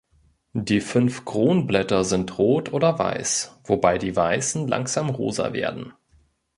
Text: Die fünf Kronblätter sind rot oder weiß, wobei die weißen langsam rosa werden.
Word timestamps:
Die 0.57 0.81
fünf 0.81 1.25
Kronblätter 1.25 2.03
sind 2.03 2.39
rot 2.39 2.73
oder 2.73 2.97
weiß, 2.97 3.59
wobei 3.65 3.99
die 3.99 4.15
weißen 4.15 4.67
langsam 4.67 5.11
rosa 5.11 5.53
werden. 5.53 5.93